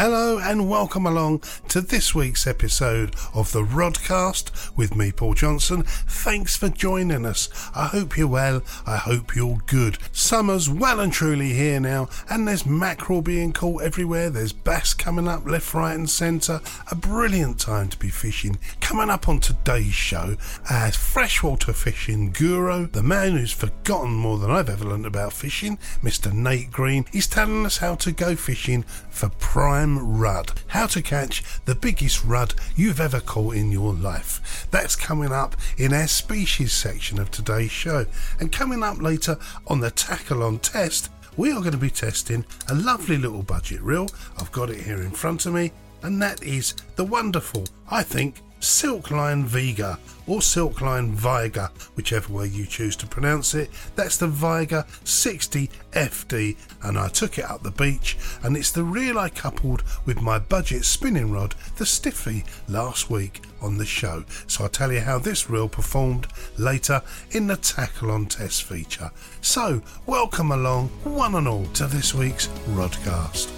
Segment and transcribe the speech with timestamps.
[0.00, 5.82] Hello and welcome along to this week's episode of the Rodcast with me, Paul Johnson.
[5.82, 7.48] Thanks for joining us.
[7.74, 8.62] I hope you're well.
[8.86, 9.98] I hope you're good.
[10.12, 14.30] Summer's well and truly here now, and there's mackerel being caught everywhere.
[14.30, 16.60] There's bass coming up left, right, and centre.
[16.92, 18.56] A brilliant time to be fishing.
[18.80, 20.36] Coming up on today's show,
[20.70, 25.76] as freshwater fishing guru, the man who's forgotten more than I've ever learned about fishing,
[26.04, 26.32] Mr.
[26.32, 30.52] Nate Green, he's telling us how to go fishing for prime rudd.
[30.66, 34.66] How to catch the biggest rudd you've ever caught in your life.
[34.70, 38.06] That's coming up in our species section of today's show.
[38.40, 42.44] And coming up later on the tackle on test, we are going to be testing
[42.68, 44.08] a lovely little budget reel.
[44.38, 45.70] I've got it here in front of me,
[46.02, 49.98] and that is the wonderful, I think, Silkline Vega
[50.28, 53.70] or Silkline Viga, whichever way you choose to pronounce it.
[53.96, 58.82] That's the Viga 60 FD, and I took it up the beach, and it's the
[58.82, 64.24] reel I coupled with my budget spinning rod, the Stiffy, last week on the show.
[64.46, 66.26] So I'll tell you how this reel performed
[66.58, 69.10] later in the Tackle on Test feature.
[69.40, 73.57] So, welcome along, one and all, to this week's Rodcast.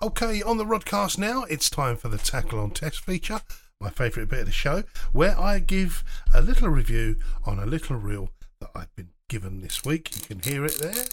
[0.00, 3.40] Okay, on the Rodcast now, it's time for the Tackle on Test feature,
[3.80, 7.96] my favourite bit of the show, where I give a little review on a little
[7.96, 10.14] reel that I've been given this week.
[10.14, 11.04] You can hear it there.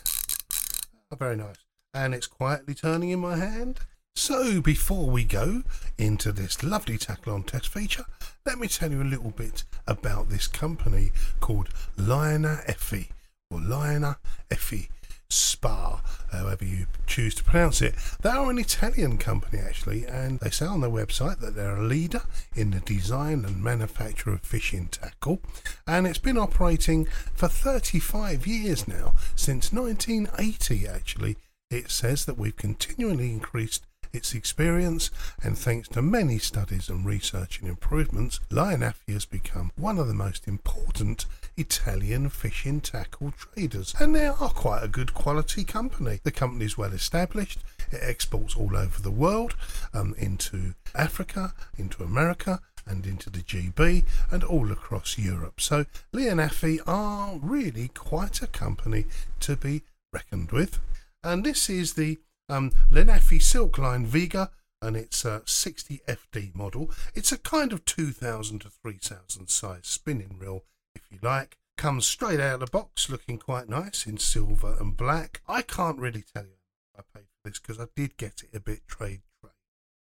[1.12, 1.56] Oh, very nice.
[1.96, 3.80] And it's quietly turning in my hand.
[4.16, 5.64] So, before we go
[5.98, 8.06] into this lovely tackle on test feature,
[8.46, 13.10] let me tell you a little bit about this company called Lineaeffe,
[13.50, 14.18] or Liner
[14.52, 14.90] Effie
[15.30, 17.96] Spa, however you choose to pronounce it.
[18.22, 21.84] They are an Italian company actually, and they say on their website that they're a
[21.84, 22.22] leader
[22.56, 25.42] in the design and manufacture of fishing tackle,
[25.88, 31.38] and it's been operating for 35 years now, since 1980 actually.
[31.72, 35.12] It says that we've continually increased its experience,
[35.44, 40.14] and thanks to many studies and research and improvements, Lineaeffe has become one of the
[40.14, 41.26] most important
[41.58, 46.20] Italian fishing tackle traders, and they are quite a good quality company.
[46.24, 47.60] The company is well established,
[47.92, 49.56] it exports all over the world,
[49.94, 55.60] um, into Africa, into America, and into the GB and all across Europe.
[55.60, 59.06] So Lineaeffe are really quite a company
[59.42, 59.84] to be
[60.14, 60.80] reckoned with.
[61.24, 64.52] And this is the um, Lineaeffe Silkline Vega,
[64.82, 66.92] and it's a 60 FD model.
[67.16, 70.64] It's a kind of 2000 to 3000 size spinning reel,
[70.96, 71.58] if you like.
[71.78, 75.42] Comes straight out of the box, looking quite nice in silver and black.
[75.48, 76.58] I can't really tell you
[76.98, 79.52] I paid for this because I did get it a bit trade trade.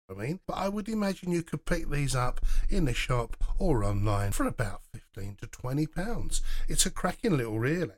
[0.09, 3.85] I mean, but I would imagine you could pick these up in the shop or
[3.85, 6.43] online for about 15 to 20 pounds.
[6.69, 7.91] It's a cracking little reel,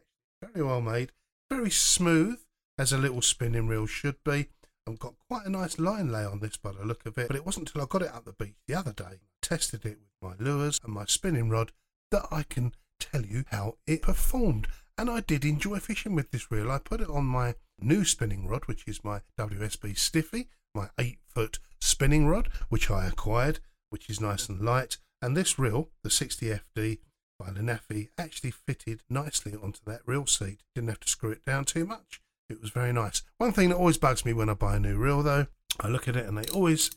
[0.42, 1.12] very well made,
[1.50, 2.38] very smooth
[2.78, 4.48] as a little spinning reel should be.
[4.86, 7.36] I've got quite a nice line lay on this by the look of it, but
[7.36, 10.38] it wasn't until I got it up the beach the other day, tested it with
[10.38, 11.72] my lures and my spinning rod,
[12.10, 14.68] that I can tell you how it performed.
[14.96, 16.70] And I did enjoy fishing with this reel.
[16.70, 21.18] I put it on my new spinning rod, which is my WSB Stiffy, my 8
[21.28, 23.60] foot spinning rod, which I acquired,
[23.90, 24.98] which is nice and light.
[25.22, 26.98] And this reel, the 60FD
[27.38, 30.62] by Lineaeffe, actually fitted nicely onto that reel seat.
[30.74, 32.20] Didn't have to screw it down too much.
[32.50, 33.22] It was very nice.
[33.36, 35.46] One thing that always bugs me when I buy a new reel, though,
[35.80, 36.90] I look at it and they always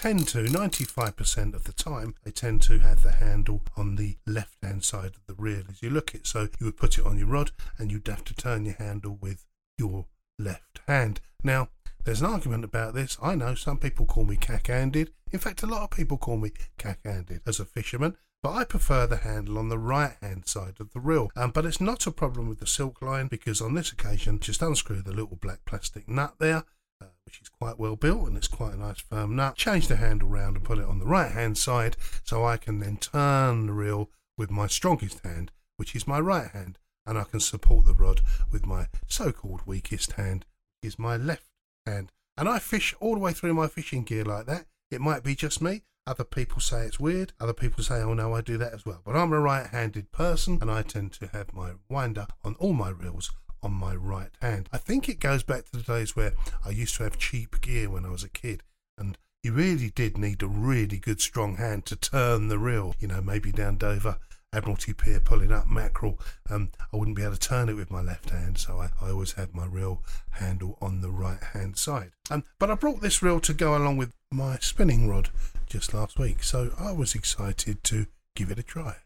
[0.00, 4.56] tend to, 95% of the time, they tend to have the handle on the left
[4.62, 6.26] hand side of the reel as you look it.
[6.26, 9.18] So you would put it on your rod and you'd have to turn your handle
[9.20, 9.44] with
[9.76, 10.06] your
[10.38, 11.20] left hand.
[11.44, 11.68] Now,
[12.02, 13.18] there's an argument about this.
[13.22, 15.10] I know some people call me cack handed.
[15.32, 18.16] In fact, a lot of people call me cack handed as a fisherman.
[18.42, 21.28] but I prefer the handle on the right hand side of the reel.
[21.36, 24.62] Um, but it's not a problem with the silk line because on this occasion, just
[24.62, 26.64] unscrew the little black plastic nut there.
[27.02, 29.56] Uh, which is quite well built and it's quite a nice firm nut.
[29.56, 32.78] Change the handle round and put it on the right hand side so I can
[32.78, 37.24] then turn the reel with my strongest hand, which is my right hand, and I
[37.24, 38.20] can support the rod
[38.50, 40.44] with my so called weakest hand,
[40.82, 41.50] is my left
[41.86, 42.12] hand.
[42.36, 44.66] And I fish all the way through my fishing gear like that.
[44.90, 45.82] It might be just me.
[46.06, 47.32] Other people say it's weird.
[47.38, 49.02] Other people say, oh no, I do that as well.
[49.04, 52.72] But I'm a right handed person and I tend to have my winder on all
[52.72, 53.30] my reels
[53.62, 54.68] on my right hand.
[54.72, 56.34] I think it goes back to the days where
[56.64, 58.62] I used to have cheap gear when I was a kid
[58.98, 62.94] and you really did need a really good strong hand to turn the reel.
[63.00, 64.18] You know, maybe down Dover
[64.52, 66.18] Admiralty Pier pulling up mackerel,
[66.50, 69.10] um, I wouldn't be able to turn it with my left hand, so I, I
[69.10, 70.02] always had my reel
[70.32, 72.10] handle on the right hand side.
[72.30, 75.30] Um, but I brought this reel to go along with my spinning rod
[75.66, 78.96] just last week, so I was excited to give it a try.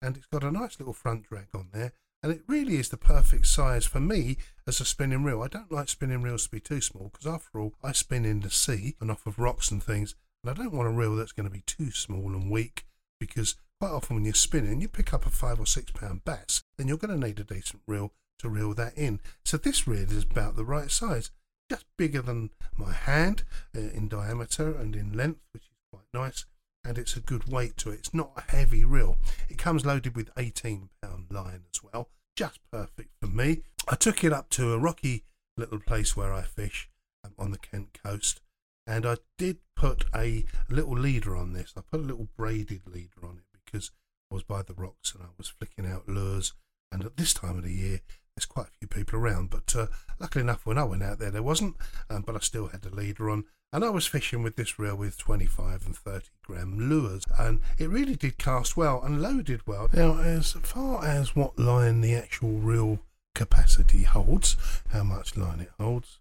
[0.00, 1.92] And it's got a nice little front drag on there,
[2.24, 5.42] and it really is the perfect size for me as a spinning reel.
[5.42, 8.40] I don't like spinning reels to be too small because, after all, I spin in
[8.40, 11.32] the sea and off of rocks and things, and I don't want a reel that's
[11.32, 12.86] going to be too small and weak
[13.20, 16.62] because quite often when you're spinning, you pick up a five or six pound bass,
[16.78, 19.20] then you're going to need a decent reel to reel that in.
[19.44, 21.30] So this reel is about the right size,
[21.70, 23.44] just bigger than my hand
[23.76, 26.46] uh, in diameter and in length, which is quite nice.
[26.84, 28.00] And it's a good weight to it.
[28.00, 29.18] It's not a heavy reel.
[29.48, 33.62] It comes loaded with 18 pound line as well, just perfect for me.
[33.88, 35.24] I took it up to a rocky
[35.56, 36.90] little place where I fish
[37.24, 38.40] um, on the Kent coast,
[38.86, 41.72] and I did put a little leader on this.
[41.76, 43.90] I put a little braided leader on it because
[44.30, 46.52] I was by the rocks and I was flicking out lures.
[46.92, 48.00] And at this time of the year,
[48.36, 49.50] there's quite a few people around.
[49.50, 49.86] But uh,
[50.20, 51.76] luckily enough, when I went out there, there wasn't.
[52.10, 53.44] Um, but I still had the leader on.
[53.74, 57.24] And I was fishing with this reel with 25 and 30 gram lures.
[57.36, 59.88] And it really did cast well and loaded well.
[59.92, 63.00] Now, as far as what line the actual reel
[63.34, 64.56] capacity holds,
[64.90, 66.20] how much line it holds,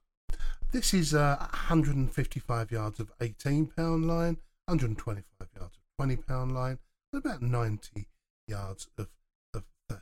[0.71, 6.79] this is uh, 155 yards of 18 pound line, 125 yards of 20 pound line,
[7.13, 8.07] about 90
[8.47, 9.09] yards of,
[9.53, 10.01] of 35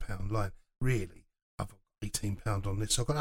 [0.00, 0.50] pound line.
[0.80, 1.26] Really,
[1.60, 2.94] I've got 18 pound on this.
[2.94, 3.18] So I've got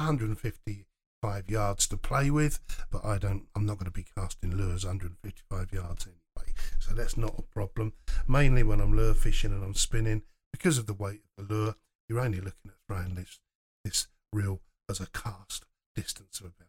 [1.21, 2.59] 155 yards to play with,
[2.91, 3.47] but I don't.
[3.55, 7.93] I'm not going to be casting lures 155 yards anyway, so that's not a problem.
[8.27, 11.75] Mainly when I'm lure fishing and I'm spinning, because of the weight of the lure,
[12.07, 13.39] you're only looking at throwing this
[13.83, 15.65] this reel as a cast
[15.95, 16.67] distance of about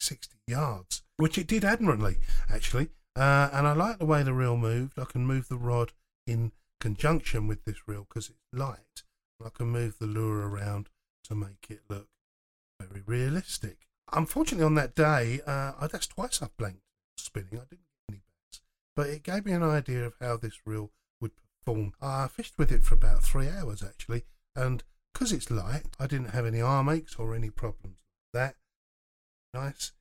[0.00, 2.18] 60 yards, which it did admirably
[2.48, 2.90] actually.
[3.14, 4.98] Uh, and I like the way the reel moved.
[4.98, 5.92] I can move the rod
[6.26, 9.02] in conjunction with this reel because it's light.
[9.44, 10.88] I can move the lure around
[11.24, 12.08] to make it look
[12.92, 13.78] very realistic.
[14.12, 16.82] Unfortunately, on that day, uh, I, that's twice I've blanked
[17.16, 17.54] spinning.
[17.54, 18.60] I didn't get any bass,
[18.94, 20.90] but it gave me an idea of how this reel
[21.20, 21.94] would perform.
[22.00, 24.24] I fished with it for about three hours actually,
[24.54, 27.98] and because it's light, I didn't have any arm aches or any problems
[28.32, 28.56] that.
[29.54, 29.92] Nice.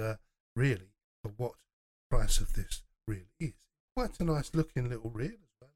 [0.00, 0.14] Uh,
[0.54, 0.92] really,
[1.22, 1.52] for what
[2.10, 3.54] price of this really is.
[3.96, 5.32] Quite a nice looking little reel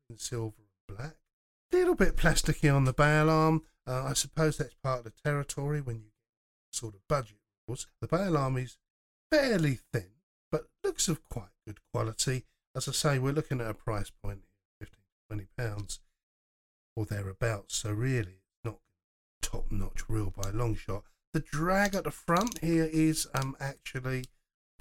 [0.08, 1.16] in silver and black.
[1.72, 3.62] Little bit plasticky on the bail arm.
[3.86, 6.10] Uh, I suppose that's part of the territory when you
[6.72, 7.86] sort of budget reels.
[8.00, 8.78] The bail arm is
[9.30, 10.10] fairly thin,
[10.50, 12.44] but looks of quite good quality.
[12.74, 16.00] As I say, we're looking at a price point of 15 20 pounds
[16.96, 17.76] or thereabouts.
[17.76, 18.78] So really, not
[19.42, 21.04] top notch reel by a long shot.
[21.32, 24.24] The drag at the front here is um actually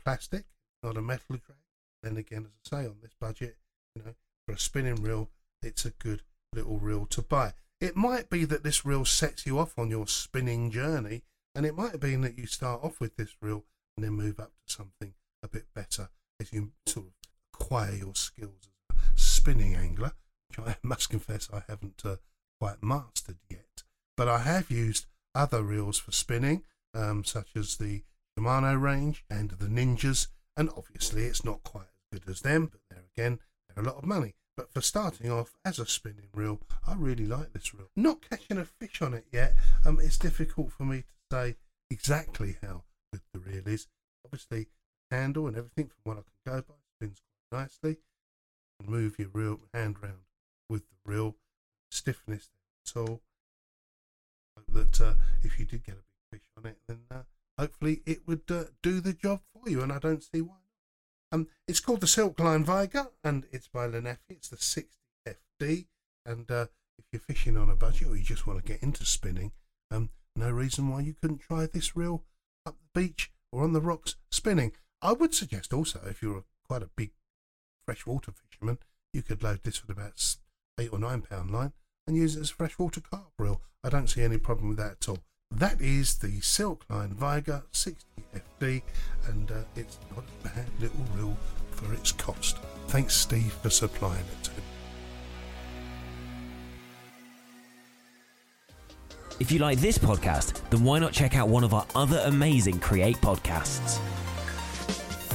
[0.04, 0.46] plastic
[0.84, 1.60] not a metal drag.
[2.02, 3.58] Then again, as I say, on this budget,
[3.96, 4.14] you know,
[4.46, 5.30] for a spinning reel,
[5.62, 7.54] it's a good little reel to buy.
[7.82, 11.24] It might be that this reel sets you off on your spinning journey,
[11.56, 14.52] and it might be that you start off with this reel and then move up
[14.68, 16.10] to something a bit better
[16.40, 17.14] as you sort of
[17.54, 20.14] acquire your skills as a spinning angler,
[20.50, 22.18] which I must confess I haven't uh,
[22.60, 23.84] quite mastered yet.
[24.18, 28.04] But I have used other reels for spinning, um, such as the
[28.38, 30.28] Shimano range and the Ninjas
[30.60, 33.96] and obviously, it's not quite as good as them, but there again, they're a lot
[33.96, 34.36] of money.
[34.60, 37.88] But for starting off as a spinning reel, I really like this reel.
[37.96, 39.56] Not catching a fish on it yet.
[39.86, 41.56] Um, it's difficult for me to say
[41.90, 43.88] exactly how good the reel is.
[44.26, 44.68] Obviously,
[45.12, 48.00] handle and everything from what I can go by spins quite nicely.
[48.86, 50.26] Move your reel hand round
[50.70, 51.38] with the reel.
[51.90, 52.50] Stiffness
[52.86, 53.22] at all.
[54.68, 57.22] That uh, if you did get a big fish on it, then uh,
[57.58, 60.58] hopefully it would uh, do the job for you, and I don't see why.
[61.32, 64.18] Um, it's called the Silk Line Vigor, and it's by Lineaeffe.
[64.30, 64.90] It's the 60
[65.28, 65.86] FD,
[66.26, 66.66] and uh,
[66.98, 69.52] if you're fishing on a budget or you just want to get into spinning,
[69.92, 72.24] um, no reason why you couldn't try this reel
[72.66, 74.72] up the beach or on the rocks spinning.
[75.02, 77.12] I would suggest also, if you're quite a big
[77.86, 78.80] freshwater fisherman,
[79.14, 80.36] you could load this with about
[80.80, 81.74] eight or nine pound line
[82.08, 83.62] and use it as a freshwater carp reel.
[83.84, 85.20] I don't see any problem with that at all.
[85.56, 88.06] That is the Silkline Vigor 60
[88.62, 88.82] FD,
[89.28, 91.36] and uh, it's not a bad little reel
[91.72, 92.58] for its cost.
[92.88, 94.58] Thanks, Steve, for supplying it to me.
[99.40, 102.80] If you like this podcast, then why not check out one of our other amazing
[102.80, 104.00] Create podcasts?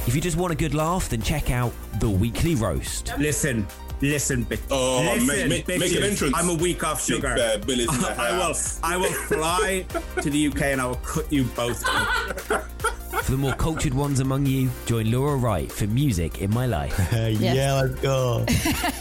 [0.07, 3.11] If you just want a good laugh, then check out The Weekly Roast.
[3.17, 3.67] Listen,
[4.09, 4.61] listen, bitch.
[4.71, 6.33] Oh, listen, make- make- make an entrance.
[6.35, 7.35] I'm a week off Big sugar.
[7.35, 8.41] Bear Billy's I will.
[8.43, 8.79] house.
[8.83, 9.85] I will fly
[10.21, 11.83] to the UK and I will cut you both.
[13.25, 16.95] For the more cultured ones among you, join Laura Wright for Music in My Life.
[17.13, 18.45] Yeah, let's go.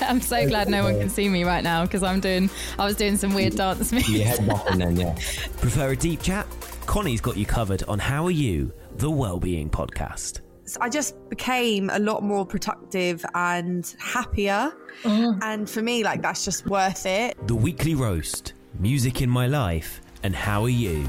[0.01, 2.49] I'm so glad no one can see me right now because I'm doing.
[2.79, 4.09] I was doing some weird dance moves.
[4.09, 5.15] Your head bopping then, yeah.
[5.61, 6.47] Prefer a deep chat?
[6.87, 10.41] Connie's got you covered on How Are You, the Wellbeing Podcast.
[10.81, 14.73] I just became a lot more productive and happier.
[15.03, 15.39] Mm.
[15.43, 17.37] And for me, like, that's just worth it.
[17.47, 21.07] The Weekly Roast, Music in My Life, and How Are You?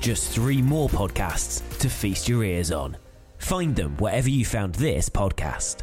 [0.00, 2.96] Just three more podcasts to feast your ears on.
[3.38, 5.82] Find them wherever you found this podcast.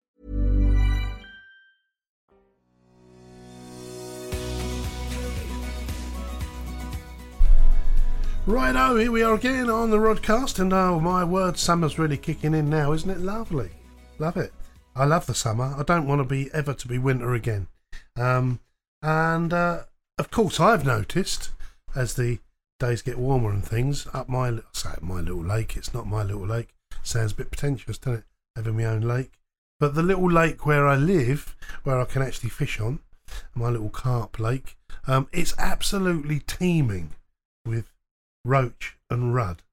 [8.47, 12.55] Righto, here we are again on the Rodcast, and oh my word, summer's really kicking
[12.55, 13.69] in now, isn't it lovely?
[14.17, 14.51] Love it.
[14.95, 15.75] I love the summer.
[15.77, 17.67] I don't want to be ever to be winter again.
[18.19, 18.59] Um,
[19.03, 19.83] and uh,
[20.17, 21.51] of course, I've noticed
[21.95, 22.39] as the
[22.79, 25.77] days get warmer and things up my say up my little lake.
[25.77, 26.69] It's not my little lake.
[27.03, 28.25] Sounds a bit pretentious, doesn't it?
[28.55, 29.33] Having my own lake,
[29.79, 33.01] but the little lake where I live, where I can actually fish on,
[33.53, 37.11] my little carp lake, um, it's absolutely teeming
[37.65, 37.90] with
[38.45, 39.63] roach and rudd.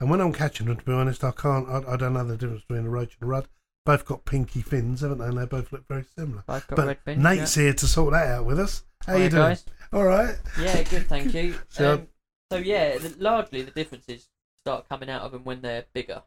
[0.00, 1.68] And when I'm catching them, to be honest, I can't.
[1.68, 3.48] I, I don't know the difference between a roach and a rudd.
[3.84, 5.24] Both got pinky fins, haven't they?
[5.26, 6.44] And they both look very similar.
[6.46, 8.84] Both got but red fins, Nate's here to sort that out with us.
[9.06, 9.42] How Hiya, you doing?
[9.42, 9.64] guys.
[9.92, 10.36] All right.
[10.60, 11.54] Yeah, good, thank you.
[11.68, 12.08] So- um,
[12.50, 16.22] so yeah, the, largely the differences start coming out of them when they're bigger.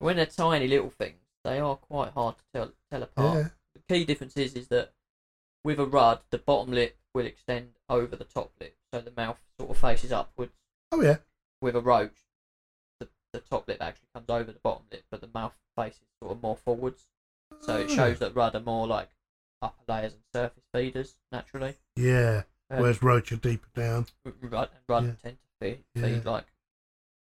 [0.00, 3.36] When they're tiny little things, they are quite hard to tell tell apart.
[3.36, 3.48] Yeah.
[3.74, 4.92] The key difference is, is that
[5.64, 9.38] with a rudd, the bottom lip will extend over the top lip, so the mouth
[9.58, 10.52] sort of faces upwards.
[10.92, 11.16] Oh yeah.
[11.60, 12.26] With a roach,
[13.00, 16.32] the, the top lip actually comes over the bottom lip, but the mouth faces sort
[16.36, 17.06] of more forwards.
[17.60, 17.94] So it Oh.
[17.96, 19.08] shows that rudd are more like
[19.62, 21.76] upper layers and surface feeders naturally.
[21.96, 22.42] Yeah.
[22.70, 24.06] Um, Whereas roach are deeper down.
[24.24, 25.14] rudd, rudd Yeah.
[25.22, 26.02] tend to feed, Yeah.
[26.02, 26.44] feed like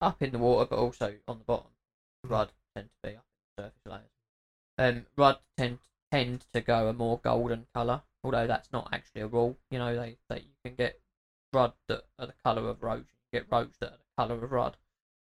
[0.01, 1.71] up in the water, but also on the bottom.
[2.23, 4.11] Rudd tend to be up in the surface layers.
[4.77, 5.77] Um, rudd tend
[6.11, 9.55] tend to go a more golden colour, although that's not actually a rule.
[9.69, 10.99] You know, they, they you can get
[11.53, 14.77] rudd that are the colour of roach, get roach that are the colour of rudd.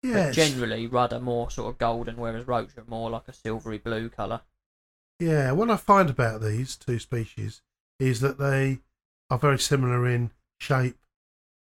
[0.03, 0.27] Yeah.
[0.27, 3.77] But generally, rudd are more sort of golden, whereas roach are more like a silvery
[3.77, 4.41] blue colour.
[5.19, 7.61] Yeah, what I find about these two species
[7.99, 8.79] is that they
[9.29, 10.97] are very similar in shape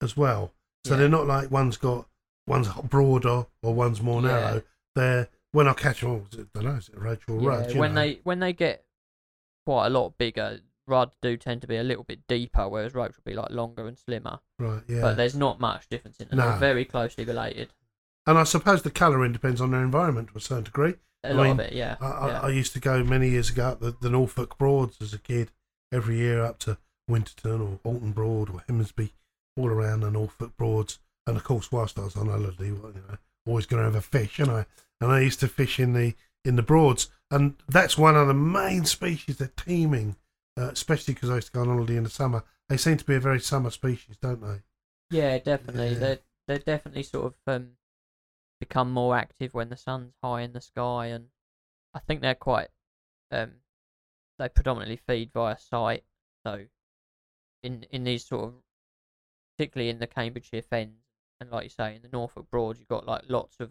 [0.02, 0.52] as well.
[0.84, 1.00] So Yeah.
[1.00, 2.06] they're not like one's got
[2.46, 4.28] one's broader or one's more Yeah.
[4.28, 4.62] narrow.
[4.94, 7.75] They're when I catch them, oh, I don't know, is it roach or Yeah, rudd?
[7.76, 8.00] when know?
[8.02, 8.84] they when they get
[9.66, 13.16] quite a lot bigger, rudd do tend to be a little bit deeper, whereas ropes
[13.16, 14.40] will be like longer and slimmer.
[14.58, 15.00] right, yeah.
[15.00, 16.38] But there's not much difference in them.
[16.38, 16.49] No.
[16.50, 17.68] They're very closely related.
[18.26, 20.94] and I suppose the colouring depends on their environment to a certain degree.
[21.22, 21.96] A I lot mean, of it, yeah.
[22.00, 22.40] I, I, yeah.
[22.40, 25.50] I used to go many years ago up the, the Norfolk Broads as a kid,
[25.92, 29.10] every year up to Winterton or Alton Broad or Hemsby,
[29.56, 30.99] all around the Norfolk Broads.
[31.26, 32.72] And of course, whilst I was on holiday, you
[33.08, 34.66] know, always going to have a fish, and I
[35.00, 38.34] and I used to fish in the in the Broads, and that's one of the
[38.34, 39.37] main species.
[39.37, 40.16] They're teeming,
[40.59, 42.45] uh, especially because I used to go on holiday in the summer.
[42.69, 44.62] They seem to be a very summer species, don't they?
[45.11, 45.92] Yeah, definitely.
[45.92, 45.99] Yeah.
[45.99, 47.71] They're they're definitely sort of um,
[48.59, 51.26] become more active when the sun's high in the sky, and
[51.95, 52.69] I think they're quite
[53.30, 53.52] um,
[54.38, 56.04] they predominantly feed via sight.
[56.45, 56.66] So
[57.62, 58.54] in in these sort of
[59.57, 60.95] particularly in the Cambridgeshire fens
[61.40, 63.71] and like you say in the Norfolk Broads, you've got like lots of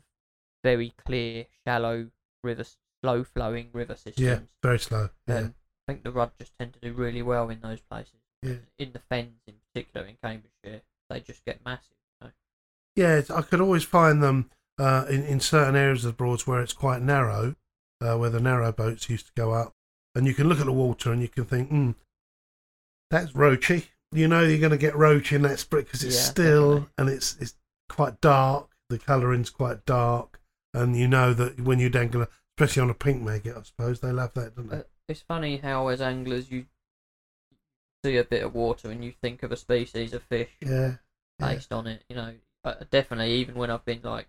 [0.64, 2.10] very clear, shallow
[2.44, 2.66] river,
[3.02, 4.20] slow flowing river systems.
[4.20, 5.10] Yeah, very slow.
[5.28, 5.38] Yeah.
[5.38, 5.56] Um,
[5.90, 8.14] I think the rudd just tend to do really well in those places.
[8.44, 8.58] Yeah.
[8.78, 11.96] In the fens, in particular, in Cambridgeshire, they just get massive.
[12.22, 12.32] You know?
[12.96, 16.62] Yeah, I could always find them uh, in, in certain areas of the Broads where
[16.62, 17.56] it's quite narrow,
[18.02, 19.74] uh, where the narrow boats used to go up.
[20.14, 21.92] And you can look at the water and you can think, hmm,
[23.10, 23.88] that's roachy.
[24.12, 26.94] You know you're going to get roach in that split because it's Yeah, still definitely.
[27.00, 27.56] and it's it's
[27.90, 28.70] quite dark.
[28.90, 30.40] The colouring's quite dark.
[30.74, 32.28] And you know that when you dangle,
[32.58, 34.78] especially on a pink maggot, I suppose, they love that, don't they?
[34.78, 36.66] Uh, it's funny how, as anglers, you
[38.04, 40.96] see a bit of water and you think of a species of fish yeah.
[41.40, 41.54] yeah.
[41.54, 42.04] based on it.
[42.10, 43.34] You know, uh, definitely.
[43.34, 44.28] Even when I've been like,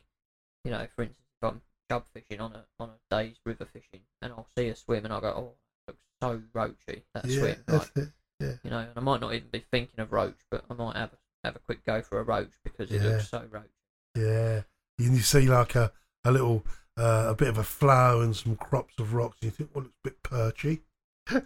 [0.65, 1.61] you know, for instance, if I'm
[1.91, 5.13] chub fishing on a on a day's river fishing, and I'll see a swim and
[5.13, 5.53] I'll go, oh,
[5.87, 7.57] that looks so roachy that yeah, swim.
[7.67, 8.13] that's Like, it.
[8.41, 8.53] Yeah.
[8.65, 11.13] you know, and I might not even be thinking of roach, but I might have
[11.13, 13.09] a, have a quick go for a roach because it Yeah.
[13.09, 13.71] looks so roach.
[14.17, 14.63] Yeah,
[14.99, 15.93] and you see like a
[16.25, 16.65] a little
[17.01, 19.39] uh, a bit of a flow and some crops of rocks.
[19.41, 20.81] And you think, well, it's a bit perchy.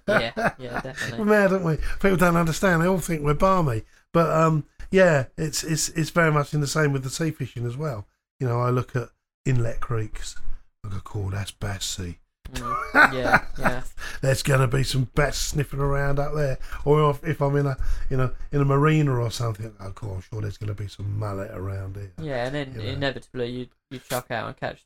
[0.09, 1.19] Yeah, yeah, definitely.
[1.19, 1.77] We're mad, aren't we?
[2.01, 2.83] People don't understand.
[2.83, 3.83] They all think we're balmy,
[4.13, 7.67] but um, yeah, it's it's it's very much in the same with the sea fishing
[7.67, 8.07] as well.
[8.41, 9.11] You know, I look at
[9.45, 10.37] inlet creeks.
[10.85, 12.19] I go, cool, that's bass sea.
[12.53, 13.83] Mm, yeah, yeah.
[14.23, 17.77] There's gonna be some bass sniffing around up there, or if, if I'm in a
[18.11, 21.19] in a in a marina or something, oh, cool, I'm sure there's gonna be some
[21.19, 22.13] mullet around here.
[22.21, 22.93] Yeah, and then You know.
[22.93, 24.83] inevitably you you chuck out and catch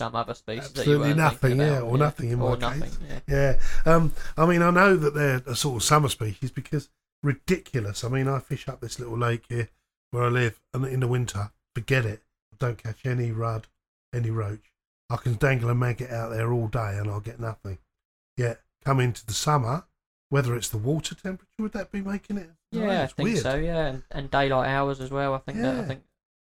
[0.00, 2.98] some other species that Absolutely nothing, yeah, or nothing in or my nothing, case.
[3.28, 3.56] Yeah.
[3.86, 3.92] Yeah.
[3.92, 6.88] Um, I mean, I know that they're a sort of summer species because
[7.22, 8.04] ridiculous.
[8.04, 9.70] I mean, I fish up this little lake here
[10.10, 12.22] where I live, and in the winter, forget it.
[12.52, 13.66] I don't catch any rudd,
[14.12, 14.72] any roach.
[15.10, 17.78] I can dangle a maggot out there all day and I'll get nothing.
[18.36, 19.84] Yet, come into the summer,
[20.28, 22.50] whether it's the water temperature, would that be making it?
[22.72, 23.42] Yeah, I think weird.
[23.42, 23.54] so.
[23.54, 25.34] Yeah, and, and daylight hours as well.
[25.34, 26.02] I think that I think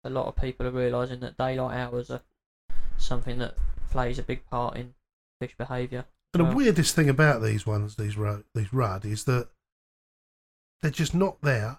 [0.05, 2.23] a lot of people are realizing that daylight hours are
[3.05, 3.55] something that
[3.91, 4.95] plays a big part in
[5.41, 6.07] fish behaviour.
[6.33, 8.17] And the Well, weirdest thing about these ones, these
[8.55, 9.49] these rudd, is that
[10.83, 11.79] they're just not there.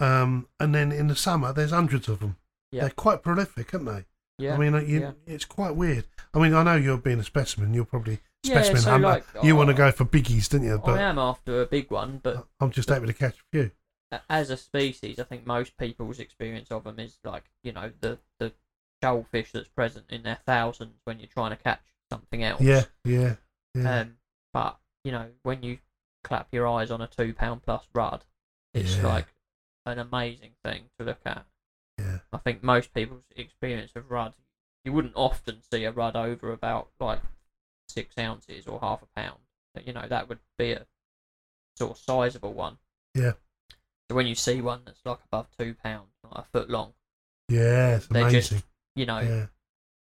[0.00, 2.36] Um, and then in the summer, there's hundreds of them.
[2.70, 2.82] Yeah.
[2.82, 4.04] They're quite prolific, aren't they?
[4.38, 5.12] Yeah, I mean, uh, you, yeah.
[5.26, 6.06] it's quite weird.
[6.32, 7.72] I mean, I know you're being a specimen.
[7.72, 9.06] You're probably specimen Yeah, so, hunter.
[9.06, 10.80] like, you want to oh, go for biggies, don't you?
[10.84, 13.70] I am after a big one, but I'm just happy to catch a few.
[14.28, 18.18] as a species, I think most people's experience of them is like you know the
[18.38, 18.52] the
[19.04, 22.60] shellfish that's present in their thousands when you're trying to catch something else.
[22.60, 23.34] Yeah, yeah,
[23.74, 24.00] yeah.
[24.00, 24.16] Um,
[24.52, 25.78] but you know when you
[26.22, 28.24] clap your eyes on a two pound plus rudd,
[28.72, 29.06] it's Yeah.
[29.06, 29.26] like
[29.86, 31.44] an amazing thing to look at.
[31.98, 32.18] Yeah.
[32.32, 34.34] I think most people's experience of rudd,
[34.84, 37.20] you wouldn't often see a rudd over about like
[37.88, 39.40] six ounces or half a pound.
[39.74, 40.86] But, you know that would be a
[41.76, 42.78] sort of sizable one.
[43.14, 43.32] Yeah.
[44.08, 46.94] So when you see one that's like above two pounds, like a foot long,
[47.48, 48.58] yeah, it's they're amazing.
[48.58, 48.64] just
[48.96, 49.46] you know yeah.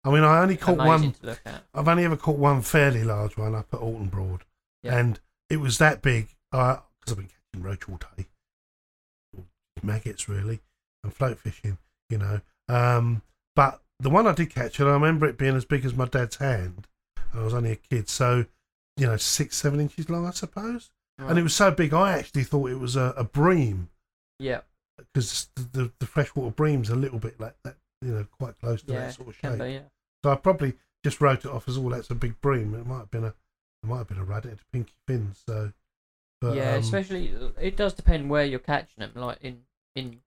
[0.05, 1.13] I mean, I only caught one.
[1.13, 1.63] to look at.
[1.73, 4.45] I've only ever caught one fairly large one up at Alton Broad,
[4.83, 4.99] Yeah.
[4.99, 6.29] and it was that big.
[6.51, 8.27] Because I've been catching roach all day,
[9.83, 10.61] maggots really,
[11.05, 11.79] and float fishing,
[12.11, 12.41] you know.
[12.69, 13.23] Um,
[13.55, 16.07] but the one I did catch, and I remember it being as big as my
[16.07, 16.87] dad's hand.
[17.35, 18.47] I was only a kid, so
[18.97, 20.91] you know, six, seven inches long, I suppose.
[21.19, 23.89] And it was so big, I actually thought it was a, a bream
[24.41, 24.63] Yeah.
[24.99, 28.83] because the, the the freshwater bream's a little bit like that, you know, quite close
[28.83, 29.01] to Yeah.
[29.07, 29.59] that sort of shape.
[29.59, 29.81] be, yeah.
[30.25, 32.75] So I probably just wrote it off as, oh, that's a big bream.
[32.75, 33.29] It might have been a,
[33.83, 34.47] it might have been a rudd.
[34.47, 35.43] It had pinky fins.
[35.47, 35.73] So,
[36.41, 39.13] but, yeah, um, especially it does depend where you're catching them.
[39.15, 39.63] Like in
[39.95, 40.21] in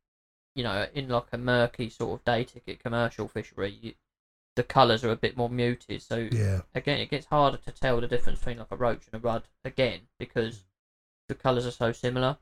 [0.55, 3.93] you know in like a murky sort of day ticket commercial fishery, you,
[4.55, 6.01] the colours are a bit more muted.
[6.01, 6.61] So Yeah.
[6.73, 9.43] again, it gets harder to tell the difference between like a roach and a rudd
[9.65, 10.63] again because
[11.27, 12.37] the colours are so similar.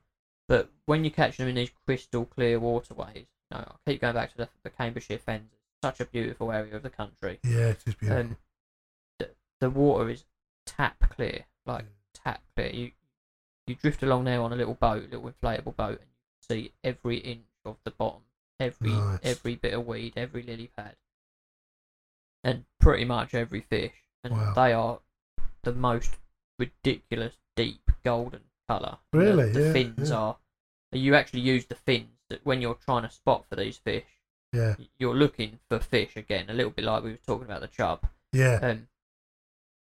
[0.46, 3.26] But when you catch them in these crystal clear waterways,
[3.58, 5.50] know, I keep going back to the, the Cambridgeshire Fens.
[5.52, 7.38] It's such a beautiful area of the country.
[7.44, 8.20] yeah, it is beautiful.
[8.20, 8.36] Um,
[9.18, 10.24] the, the water is
[10.66, 12.70] tap clear, like tap clear.
[12.70, 12.90] You
[13.66, 16.72] you drift along there on a little boat, a little inflatable boat, and you see
[16.82, 18.20] every inch of the bottom,
[18.60, 19.20] every Nice.
[19.22, 20.96] every bit of weed, every lily pad,
[22.42, 23.92] and pretty much every fish.
[24.22, 24.52] And Wow.
[24.54, 25.00] they are
[25.62, 26.16] the most
[26.58, 28.98] ridiculous deep golden colour.
[29.12, 29.52] And the- Really?
[29.52, 30.16] the, Yeah, fins yeah.
[30.16, 30.36] are.
[30.92, 34.04] You actually use the fins that when you're trying to spot for these fish
[34.52, 37.66] yeah, you're looking for fish again, a little bit like we were talking about the
[37.66, 38.06] chub.
[38.32, 38.88] yeah, Um,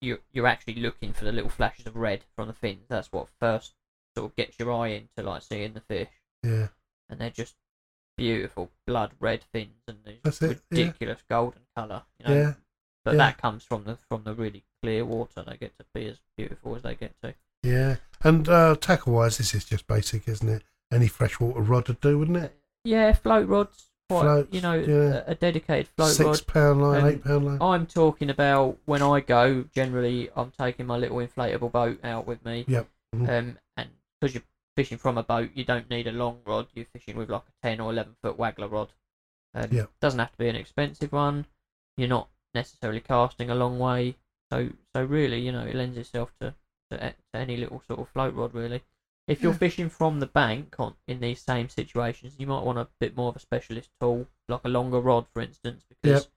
[0.01, 2.87] you're you're actually looking for the little flashes of red from the fins.
[2.89, 3.75] That's what first
[4.17, 6.09] sort of gets your eye into like seeing the fish,
[6.43, 6.69] Yeah.
[7.11, 7.55] and they're just
[8.17, 10.85] beautiful blood red fins and these it, yeah.
[10.85, 12.03] ridiculous golden colour.
[12.19, 12.35] You know?
[12.35, 12.53] Yeah.
[13.05, 13.19] But yeah.
[13.19, 15.45] that comes from the from the really clear water.
[15.47, 17.35] They get to be as beautiful as they get to.
[17.63, 17.97] Yeah.
[18.23, 20.63] And uh, tackle wise, this is just basic, isn't it?
[20.93, 22.57] Any freshwater rod would do, wouldn't it?
[22.85, 23.87] Yeah, float rods.
[24.09, 25.23] Quite, Floats, you know, yeah.
[25.27, 26.47] a, dedicated float Six rod.
[26.47, 27.59] pound line, And eight pound line.
[27.63, 29.65] I'm talking about when I go.
[29.75, 32.65] Generally, I'm taking my little inflatable boat out with me.
[32.69, 32.89] Yep.
[33.17, 33.29] Mhm.
[33.29, 33.89] Um, and
[34.21, 34.43] because you're
[34.77, 36.67] fishing from a boat, you don't need a long rod.
[36.75, 38.93] You're fishing with like a ten or eleven foot waggler rod.
[39.55, 39.91] Um, Yep.
[40.01, 41.47] Doesn't have to be an expensive one.
[41.97, 44.17] You're not necessarily casting a long way.
[44.53, 46.55] So, so really, you know, it lends itself to
[46.91, 48.53] to, to any little sort of float rod.
[48.53, 48.83] Really,
[49.33, 52.89] if you're fishing from the bank on in these same situations, you might want a
[53.01, 56.29] bit more of a specialist tool, like a longer rod, for instance, because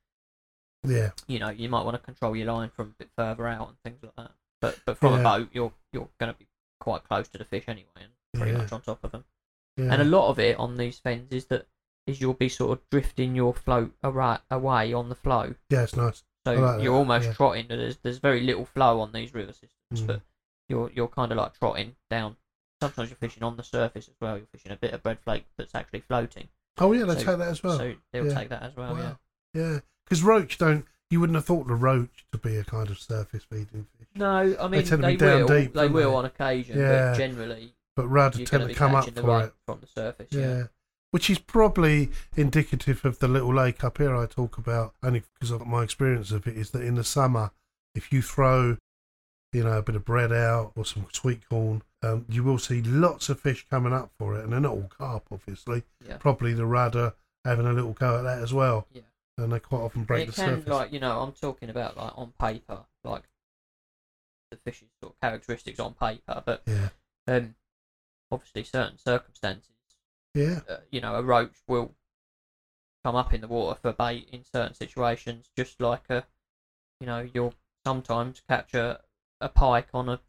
[0.84, 1.12] Yeah.
[1.28, 3.78] you know, you might want to control your line from a bit further out and
[3.84, 4.32] things like that.
[4.62, 5.20] But but from Yeah.
[5.20, 6.48] a boat, you're you're going to be
[6.80, 8.60] quite close to the fish anyway, and pretty Yeah.
[8.60, 9.26] much on top of them.
[9.78, 9.92] Yeah.
[9.94, 11.68] And a lot of it on these fens is that
[12.08, 15.56] is you'll be sort of drifting your float away, away on the flow.
[15.70, 16.24] Yeah, it's nice.
[16.46, 17.34] So like you're that, almost yeah.
[17.34, 17.68] trotting.
[17.68, 20.08] There's there's very little flow on these river systems, Mm.
[20.08, 20.22] but
[20.70, 22.38] you're you're kind of like trotting down.
[22.82, 24.38] Sometimes you're fishing on the surface as well.
[24.38, 26.50] You're fishing a bit of bread flake that's actually floating.
[26.78, 27.78] Oh yeah, they So- take that as well.
[27.78, 28.34] So they'll Yeah.
[28.34, 28.96] take that as well.
[28.98, 29.04] Yeah.
[29.04, 29.20] Wow.
[29.54, 30.86] Yeah, because roach don't.
[31.12, 34.08] You wouldn't have thought the roach to be a kind of surface feeding fish.
[34.16, 35.48] No, I They mean tend to they, be down will.
[35.48, 36.18] deep, they will they?
[36.18, 37.12] on occasion, Yeah.
[37.12, 39.54] but generally But you're tend to come up for it.
[39.66, 40.28] from the surface.
[40.32, 40.42] Yeah.
[40.42, 40.64] Yeah.
[41.12, 45.52] Which is probably indicative of the little lake up here I talk about, only because
[45.52, 47.52] of my experience of it, is that in the summer,
[47.94, 48.78] if you throw,
[49.54, 52.82] you know, a bit of bread out or some sweet corn, um, you will see
[52.82, 55.84] lots of fish coming up for it, and they're not all carp, obviously.
[56.08, 56.18] Yeah.
[56.18, 57.14] Probably the rudder
[57.44, 58.88] having a little go at that as well.
[58.92, 59.02] Yeah.
[59.38, 60.68] And they quite often break it the can surface.
[60.70, 63.24] like you know I'm talking about like on paper, like
[64.52, 66.90] the fish's sort of characteristics on paper, but Yeah.
[67.28, 67.56] um,
[68.32, 69.72] obviously certain circumstances,
[70.34, 70.62] Yeah.
[70.70, 71.96] uh, you know, a roach will
[73.04, 76.26] come up in the water for bait in certain situations, just like a,
[77.00, 77.54] you know, you'll
[77.86, 79.02] sometimes catch a,
[79.42, 80.20] a pike on a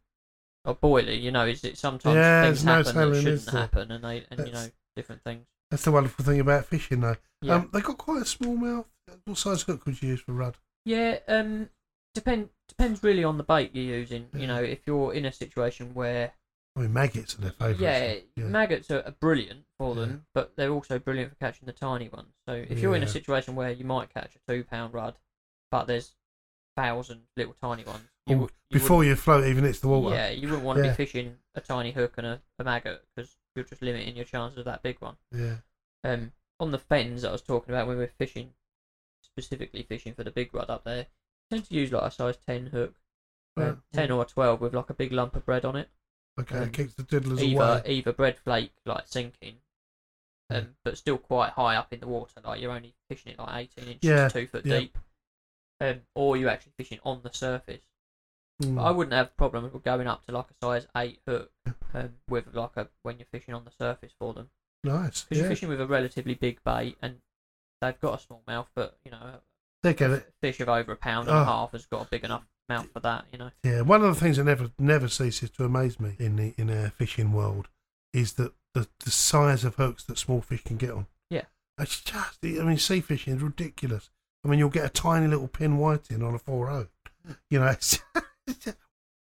[0.67, 1.19] a boilie.
[1.19, 4.45] You know, is it sometimes Yeah, things no happen that shouldn't happen, and they and
[4.45, 5.45] you know different things.
[5.71, 7.15] That's the wonderful thing about fishing, though.
[7.41, 7.55] Yeah.
[7.55, 8.85] Um, they got quite a small mouth.
[9.25, 10.57] What size hook would you use for rudd?
[10.85, 11.69] Yeah, um,
[12.13, 14.27] depend depends really on the bait you're using.
[14.33, 14.39] Yeah.
[14.39, 16.33] You know, if you're in a situation where
[16.75, 17.79] I mean, maggots are their favourite.
[17.79, 18.43] yeah, yeah.
[18.45, 20.01] maggots are, brilliant for Yeah.
[20.01, 22.33] them, but they're also brilliant for catching the tiny ones.
[22.47, 25.15] So if you're in a situation where you might catch a two pound rudd,
[25.71, 26.13] but there's
[26.77, 30.15] thousand little tiny ones, you, you before you float even hits the water.
[30.15, 30.91] yeah, you wouldn't want to Yeah.
[30.91, 34.59] be fishing a tiny hook and a, a maggot because you're just limiting your chances
[34.59, 35.15] of that big one.
[35.35, 35.55] Yeah.
[36.03, 38.51] Um, on the fens that I was talking about when we were fishing,
[39.21, 41.07] specifically fishing for the big rod up there,
[41.51, 42.95] tend to use like a size ten hook,
[43.57, 45.89] uh, ten or twelve with like a big lump of bread on it.
[46.39, 47.81] Okay, Um, it keeps the diddlers either away.
[47.87, 49.55] either bread flake like sinking,
[50.51, 52.39] um, but still quite high up in the water.
[52.43, 54.79] Like you're only fishing it like eighteen inches, Yeah, two foot yeah.
[54.79, 54.97] deep,
[55.81, 57.81] um, or you're actually fishing on the surface.
[58.63, 58.75] Mm.
[58.75, 61.51] But I wouldn't have a problem with going up to like a size eight hook
[61.93, 64.49] um, with like a when you're fishing on the surface for them.
[64.83, 65.23] Nice.
[65.23, 65.43] Because Yeah.
[65.43, 67.17] you're fishing with a relatively big bait, and
[67.81, 69.41] they've got a small mouth, but you know, a
[69.83, 70.33] They get it.
[70.41, 71.41] fish of over a pound and Oh.
[71.41, 73.25] a half has got a big enough mouth for that.
[73.31, 73.51] You know.
[73.63, 76.69] Yeah, one of the things that never never ceases to amaze me in the in
[76.69, 77.67] our fishing world
[78.13, 81.05] is that the, the size of hooks that small fish can get on.
[81.29, 81.45] Yeah.
[81.79, 84.09] It's just, I mean, sea fishing is ridiculous.
[84.47, 86.87] I mean, you'll get a tiny little pin whiting on a 4
[87.49, 87.75] You know,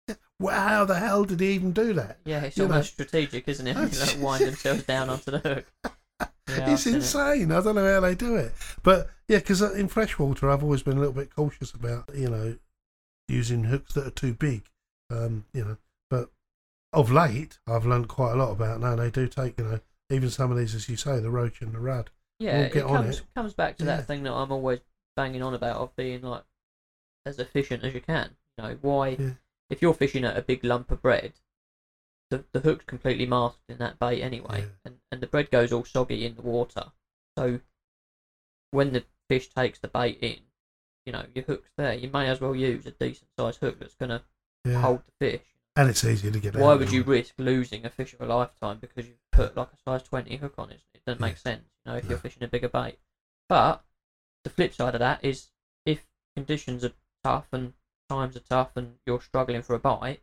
[0.40, 2.18] well, how the hell did he even do that?
[2.24, 3.74] Yeah, it's You know, almost strategic, isn't it?
[4.18, 5.66] Know, wind themselves down onto the hook.
[6.48, 6.96] Yeah, it's seen it.
[6.96, 7.52] insane.
[7.52, 8.52] I don't know how they do it.
[8.82, 12.56] But yeah, because in freshwater, I've always been a little bit cautious about, you know,
[13.28, 14.64] using hooks that are too big.
[15.10, 15.76] Um, you know,
[16.10, 16.30] but
[16.92, 18.80] of late, I've learned quite a lot about.
[18.80, 21.60] No, they do take, you know, even some of these, as you say, the roach
[21.62, 22.10] and the rudd.
[22.40, 23.24] Yeah, get it on comes it.
[23.36, 23.96] comes back to Yeah.
[23.98, 24.80] that thing that I'm always
[25.16, 26.44] banging on about of being like
[27.26, 28.36] as efficient as you can.
[28.58, 29.34] You know, why Yeah.
[29.70, 31.34] if you're fishing at a big lump of bread,
[32.30, 34.68] the the hook's completely masked in that bait anyway, Yeah.
[34.84, 36.92] and and the bread goes all soggy in the water.
[37.36, 37.60] So
[38.70, 40.40] when the fish takes the bait in,
[41.06, 41.94] you know your hook's there.
[41.94, 44.24] You may as well use a decent sized hook that's gonna
[44.64, 44.80] Yeah.
[44.80, 45.46] hold the fish.
[45.76, 47.06] And it's easy to get Why out would you it.
[47.08, 50.54] risk losing a fish of a lifetime because you've put like a size 20 hook
[50.56, 50.80] on it?
[50.94, 52.98] It doesn't make sense, you know, if you're fishing a bigger bait.
[53.48, 53.84] But
[54.44, 55.48] the flip side of that is
[55.84, 56.92] if conditions are
[57.24, 57.72] tough and
[58.08, 60.20] times are tough and you're struggling for a bite,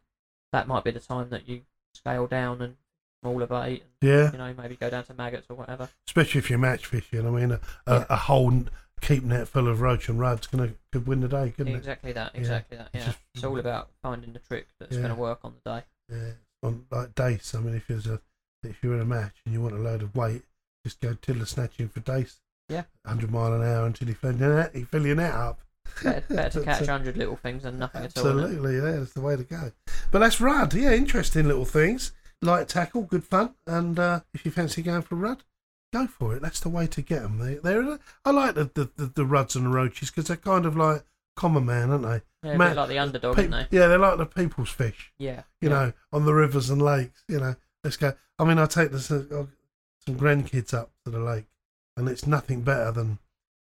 [0.51, 1.61] that might be the time that you
[1.93, 2.75] scale down and
[3.21, 4.31] smaller bait and, Yeah.
[4.31, 5.89] you know, maybe go down to maggots or whatever.
[6.07, 7.25] Especially if you're match fishing.
[7.25, 8.05] I mean, a, a, Yeah.
[8.09, 8.63] a whole
[9.01, 11.77] keep net full of roach and ruds gonna could win the day, couldn't it?
[11.77, 12.31] Exactly that.
[12.35, 12.39] Yeah.
[12.39, 12.89] Exactly that.
[12.93, 15.01] It's just- It's all about finding the trick that's Yeah.
[15.01, 15.83] going to work on the day.
[16.09, 16.31] Yeah.
[16.63, 18.21] On like dace, I mean, if there's a
[18.63, 20.43] if you're in a match and you want a load of weight,
[20.85, 22.39] just go tiddler snatching for dace.
[22.71, 22.83] Yeah.
[23.03, 25.59] 100 mile an hour until you fill your net, you fill your net up.
[26.03, 28.27] Better, better to catch uh, hundred little things than nothing at all.
[28.27, 29.71] Absolutely, yeah, that's the way to go.
[30.09, 32.13] But that's Rudd, yeah, interesting little things.
[32.41, 33.55] Light tackle, good fun.
[33.67, 35.43] And uh, if you fancy going for Rudd,
[35.93, 36.41] go for it.
[36.41, 37.37] That's the way to get them.
[37.37, 40.65] They, they're, I like the, the, the, the Rudds and the Roaches because they're kind
[40.65, 41.03] of like
[41.35, 42.21] common man, aren't they?
[42.47, 43.77] Yeah, a bit like the underdog, pe- aren't they?
[43.77, 45.11] Yeah, they're like the people's fish.
[45.19, 45.43] Yeah.
[45.59, 45.75] You yeah.
[45.75, 47.23] know, on the rivers and lakes.
[47.27, 48.13] You know, let's go.
[48.39, 49.45] I mean, I take this, uh, uh,
[50.05, 51.45] some grandkids up to the lake,
[51.97, 53.19] and it's nothing better than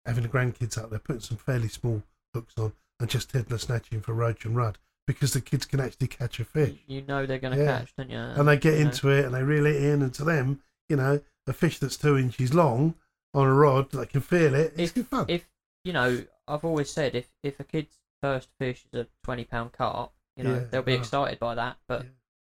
[0.06, 2.04] having the grandkids out there, putting some fairly small
[2.34, 6.08] hooks on, and just tiddler snatching for roach and rudd because the kids can actually
[6.08, 6.78] catch a fish.
[6.88, 7.80] You know they're going to Yeah.
[7.80, 8.18] catch, don't you?
[8.18, 8.90] And they get You know.
[8.92, 11.98] into it and they reel it in, and to them, you know, a fish that's
[11.98, 12.96] two inches long
[13.34, 14.74] on a rod, they can feel it.
[14.78, 15.26] It's if, good fun.
[15.28, 15.48] If
[15.84, 19.72] you know, I've always said if if a kid's first fish is a twenty pound
[19.74, 21.00] carp, you know, Yeah, they'll be oh.
[21.00, 22.06] excited by that, but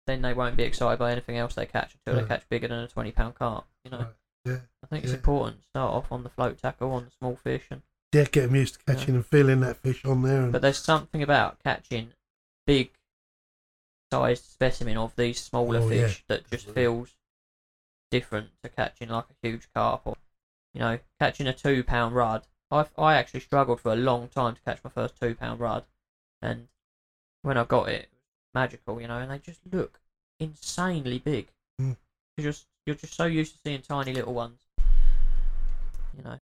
[0.08, 2.22] then they won't be excited by anything else they catch until No.
[2.22, 3.66] they catch bigger than a twenty pound carp.
[3.86, 4.08] You know, Right,
[4.50, 5.18] yeah, I think it's yeah.
[5.18, 7.82] important to start off on the float tackle on the small fish, and
[8.14, 10.42] yeah, get them used to catching and feeling that fish on there.
[10.44, 12.14] And, but there's something about catching
[12.66, 12.92] big
[14.12, 16.08] sized specimen of these smaller Oh, yeah.
[16.08, 17.16] fish that just feels
[18.12, 20.16] different to catching like a huge carp or
[20.74, 24.56] you know catching a two pound rudd i i actually struggled for a long time
[24.56, 25.84] to catch my first two pound rudd
[26.42, 26.70] and
[27.44, 30.00] when i got it it was magical you know and they just look
[30.40, 31.96] insanely big Mm.
[32.40, 34.60] just you're just so used to seeing tiny little ones
[36.18, 36.40] you know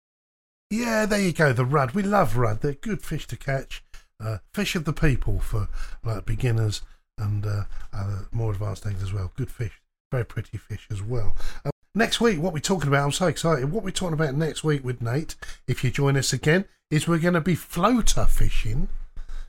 [0.70, 1.52] Yeah, there you go.
[1.52, 1.92] The rudd.
[1.92, 2.60] We love rudd.
[2.60, 3.84] They're good fish to catch.
[4.18, 5.68] Uh, fish of the people for
[6.02, 6.82] like beginners
[7.18, 9.32] and uh, other more advanced things as well.
[9.36, 9.80] Good fish.
[10.10, 11.36] Very pretty fish as well.
[11.64, 13.70] Uh, next week, what we're talking about, I'm so excited.
[13.70, 15.34] What we're talking about next week with Nate,
[15.66, 18.88] if you join us again, is we're going to be floater fishing.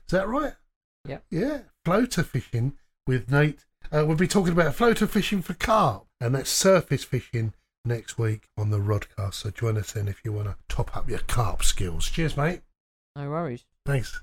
[0.06, 0.54] Is that right?
[1.06, 1.18] Yeah.
[1.30, 2.74] Yeah, floater fishing
[3.06, 3.64] with Nate.
[3.90, 7.52] Uh, we'll be talking about floater fishing for carp, and that's surface fishing
[7.84, 9.34] next week on the Rodcast.
[9.34, 12.08] So join us then if you want to top up your carp skills.
[12.08, 12.60] Cheers, mate.
[13.16, 14.20] no worries Thanks.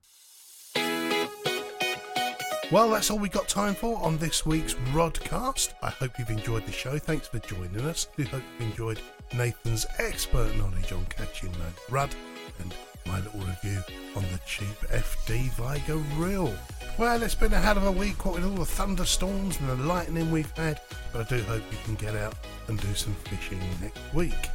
[2.71, 5.73] Well, that's all we got time for on this week's Rodcast.
[5.83, 6.97] I hope you've enjoyed the show.
[6.97, 8.07] Thanks for joining us.
[8.17, 8.99] We hope you've enjoyed
[9.35, 12.15] Nathan's expert knowledge on catching the rudd
[12.59, 12.73] and
[13.05, 13.81] my little review
[14.15, 16.53] on the cheap FD Vigo reel.
[16.97, 19.75] Well, it's been a hell of a week, what with all the thunderstorms and the
[19.75, 22.35] lightning we've had, but I do hope you can get out
[22.67, 24.49] and do some fishing next week.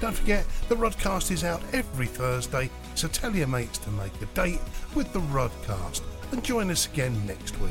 [0.00, 4.26] Don't forget, the Rodcast is out every Thursday, so tell your mates to make a
[4.26, 4.60] date
[4.94, 7.70] with the Rodcast and join us again next week.